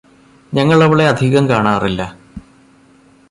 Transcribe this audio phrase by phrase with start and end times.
[0.53, 2.01] ഞങ്ങള് അവളെ അധികം കാണാറില്ല